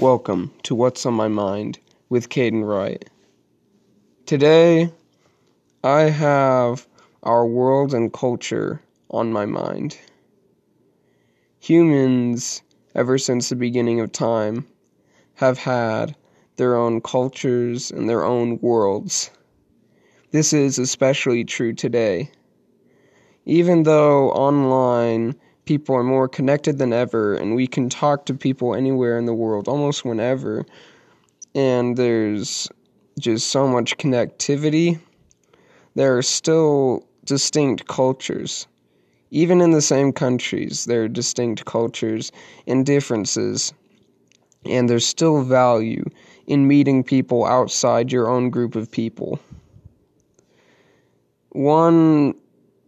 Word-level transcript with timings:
Welcome 0.00 0.52
to 0.64 0.74
What's 0.74 1.06
on 1.06 1.14
My 1.14 1.28
Mind 1.28 1.78
with 2.08 2.28
Caden 2.28 2.66
Wright. 2.66 3.08
Today, 4.26 4.90
I 5.84 6.00
have 6.10 6.88
our 7.22 7.46
world 7.46 7.94
and 7.94 8.12
culture 8.12 8.82
on 9.10 9.30
my 9.30 9.46
mind. 9.46 9.96
Humans, 11.60 12.62
ever 12.96 13.18
since 13.18 13.48
the 13.48 13.54
beginning 13.54 14.00
of 14.00 14.10
time, 14.10 14.66
have 15.34 15.58
had 15.58 16.16
their 16.56 16.74
own 16.74 17.00
cultures 17.00 17.92
and 17.92 18.10
their 18.10 18.24
own 18.24 18.58
worlds. 18.58 19.30
This 20.32 20.52
is 20.52 20.76
especially 20.76 21.44
true 21.44 21.72
today. 21.72 22.32
Even 23.44 23.84
though 23.84 24.32
online 24.32 25.36
people 25.64 25.94
are 25.94 26.02
more 26.02 26.28
connected 26.28 26.78
than 26.78 26.92
ever, 26.92 27.34
and 27.34 27.54
we 27.54 27.66
can 27.66 27.88
talk 27.88 28.26
to 28.26 28.34
people 28.34 28.74
anywhere 28.74 29.18
in 29.18 29.24
the 29.24 29.34
world, 29.34 29.68
almost 29.68 30.04
whenever. 30.04 30.64
And 31.54 31.96
there's 31.96 32.68
just 33.18 33.48
so 33.48 33.66
much 33.66 33.96
connectivity. 33.96 35.00
There 35.94 36.16
are 36.16 36.22
still 36.22 37.06
distinct 37.24 37.86
cultures. 37.86 38.66
Even 39.30 39.60
in 39.60 39.70
the 39.70 39.82
same 39.82 40.12
countries, 40.12 40.84
there 40.84 41.04
are 41.04 41.08
distinct 41.08 41.64
cultures 41.64 42.30
and 42.66 42.84
differences. 42.84 43.72
And 44.64 44.88
there's 44.88 45.06
still 45.06 45.42
value 45.42 46.04
in 46.46 46.68
meeting 46.68 47.02
people 47.02 47.44
outside 47.44 48.12
your 48.12 48.28
own 48.28 48.50
group 48.50 48.76
of 48.76 48.90
people. 48.90 49.38
One 51.50 52.34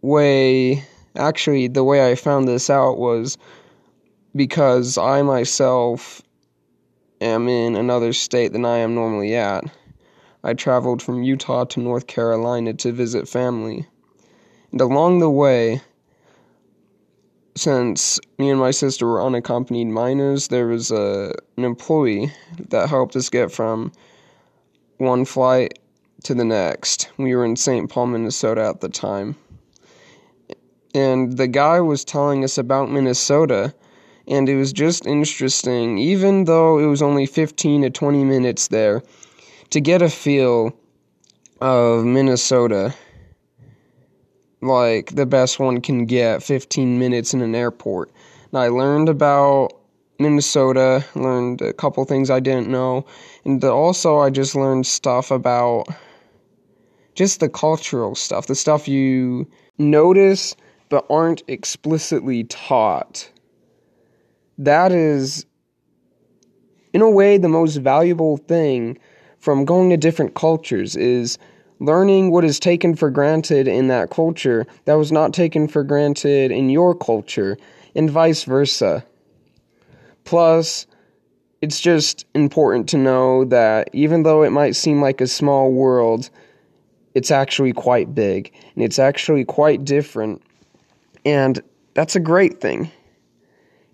way 0.01 0.83
Actually, 1.17 1.67
the 1.67 1.83
way 1.83 2.11
I 2.11 2.13
found 2.15 2.47
this 2.47 2.69
out 2.69 2.99
was 2.99 3.39
because 4.35 4.99
I 4.99 5.23
myself 5.23 6.21
am 7.19 7.47
in 7.47 7.75
another 7.75 8.13
state 8.13 8.53
than 8.53 8.65
I 8.65 8.77
am 8.77 8.93
normally 8.93 9.35
at. 9.35 9.63
I 10.43 10.53
traveled 10.53 11.01
from 11.01 11.23
Utah 11.23 11.65
to 11.65 11.79
North 11.79 12.05
Carolina 12.05 12.73
to 12.75 12.91
visit 12.91 13.27
family. 13.27 13.87
And 14.71 14.79
along 14.79 15.17
the 15.17 15.29
way, 15.29 15.81
since 17.55 18.19
me 18.37 18.51
and 18.51 18.59
my 18.59 18.69
sister 18.69 19.07
were 19.07 19.25
unaccompanied 19.25 19.87
minors, 19.87 20.49
there 20.49 20.67
was 20.67 20.91
a, 20.91 21.33
an 21.57 21.63
employee 21.63 22.31
that 22.69 22.89
helped 22.89 23.15
us 23.15 23.31
get 23.31 23.51
from 23.51 23.91
one 24.97 25.25
flight 25.25 25.79
to 26.25 26.35
the 26.35 26.45
next. 26.45 27.09
We 27.17 27.35
were 27.35 27.43
in 27.43 27.55
St. 27.55 27.89
Paul, 27.89 28.07
Minnesota 28.07 28.67
at 28.67 28.81
the 28.81 28.89
time 28.89 29.35
and 30.93 31.37
the 31.37 31.47
guy 31.47 31.79
was 31.79 32.03
telling 32.03 32.43
us 32.43 32.57
about 32.57 32.89
Minnesota 32.89 33.73
and 34.27 34.49
it 34.49 34.55
was 34.55 34.73
just 34.73 35.05
interesting 35.05 35.97
even 35.97 36.45
though 36.45 36.79
it 36.79 36.85
was 36.85 37.01
only 37.01 37.25
15 37.25 37.83
to 37.83 37.89
20 37.89 38.23
minutes 38.23 38.67
there 38.67 39.01
to 39.69 39.81
get 39.81 40.01
a 40.01 40.09
feel 40.09 40.73
of 41.61 42.05
Minnesota 42.05 42.93
like 44.61 45.15
the 45.15 45.25
best 45.25 45.59
one 45.59 45.81
can 45.81 46.05
get 46.05 46.43
15 46.43 46.97
minutes 46.97 47.33
in 47.33 47.41
an 47.41 47.55
airport. 47.55 48.11
And 48.51 48.59
I 48.59 48.67
learned 48.69 49.09
about 49.09 49.73
Minnesota, 50.19 51.05
learned 51.15 51.61
a 51.61 51.73
couple 51.73 52.03
things 52.05 52.29
I 52.29 52.39
didn't 52.39 52.69
know, 52.69 53.05
and 53.45 53.63
also 53.63 54.17
I 54.17 54.29
just 54.29 54.55
learned 54.55 54.87
stuff 54.87 55.29
about 55.29 55.85
just 57.13 57.39
the 57.39 57.49
cultural 57.49 58.15
stuff, 58.15 58.47
the 58.47 58.55
stuff 58.55 58.87
you 58.87 59.47
notice 59.77 60.55
but 60.89 61.05
aren't 61.09 61.43
explicitly 61.47 62.43
taught. 62.45 63.29
That 64.57 64.91
is, 64.91 65.45
in 66.93 67.01
a 67.01 67.09
way, 67.09 67.37
the 67.37 67.49
most 67.49 67.75
valuable 67.77 68.37
thing 68.37 68.97
from 69.39 69.65
going 69.65 69.89
to 69.89 69.97
different 69.97 70.33
cultures 70.33 70.95
is 70.95 71.37
learning 71.79 72.31
what 72.31 72.43
is 72.43 72.59
taken 72.59 72.95
for 72.95 73.09
granted 73.09 73.67
in 73.67 73.87
that 73.87 74.09
culture 74.09 74.65
that 74.85 74.95
was 74.95 75.11
not 75.11 75.33
taken 75.33 75.67
for 75.67 75.83
granted 75.83 76.51
in 76.51 76.69
your 76.69 76.95
culture, 76.95 77.57
and 77.95 78.09
vice 78.09 78.43
versa. 78.43 79.05
Plus, 80.23 80.87
it's 81.61 81.79
just 81.79 82.25
important 82.33 82.89
to 82.89 82.97
know 82.97 83.45
that 83.45 83.89
even 83.93 84.23
though 84.23 84.43
it 84.43 84.51
might 84.51 84.75
seem 84.75 85.01
like 85.01 85.21
a 85.21 85.27
small 85.27 85.71
world, 85.71 86.29
it's 87.13 87.31
actually 87.31 87.73
quite 87.73 88.13
big, 88.13 88.53
and 88.75 88.83
it's 88.83 88.99
actually 88.99 89.45
quite 89.45 89.85
different 89.85 90.41
and 91.27 91.61
that's 91.93 92.15
a 92.15 92.21
great 92.21 92.61
thing. 92.61 92.89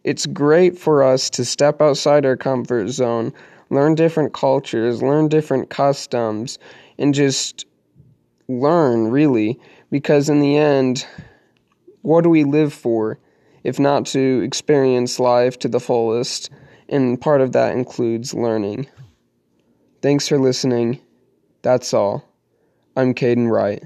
It's 0.04 0.28
great 0.28 0.78
for 0.78 1.02
us 1.02 1.32
to 1.32 1.44
step 1.44 1.82
outside 1.82 2.28
our 2.28 2.38
comfort 2.38 2.90
zone, 2.90 3.34
learn 3.72 3.96
different 3.96 4.36
cultures, 4.36 5.02
learn 5.02 5.30
different 5.30 5.72
customs, 5.72 6.60
and 7.00 7.12
just 7.12 7.66
learn, 8.48 9.08
really, 9.08 9.60
because 9.90 10.30
in 10.30 10.42
the 10.42 10.58
end, 10.58 11.08
what 12.04 12.24
do 12.24 12.30
we 12.30 12.44
live 12.44 12.72
for 12.72 13.18
if 13.64 13.80
not 13.80 14.06
to 14.08 14.42
experience 14.44 15.20
life 15.20 15.58
to 15.60 15.68
the 15.68 15.80
fullest? 15.80 16.52
And 16.88 17.20
part 17.20 17.42
of 17.42 17.54
that 17.54 17.74
includes 17.74 18.36
learning. 18.36 18.88
Thanks 20.04 20.28
for 20.28 20.38
listening. 20.38 21.00
That's 21.64 21.96
all. 21.96 22.30
I'm 22.96 23.16
Caden 23.16 23.50
Wright. 23.50 23.84